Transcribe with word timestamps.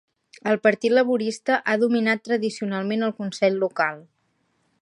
El 0.51 0.55
Partit 0.67 0.95
Laborista 0.97 1.59
ha 1.73 1.77
dominat 1.83 2.25
tradicionalment 2.31 3.09
el 3.11 3.17
consell 3.23 3.63
local. 3.67 4.05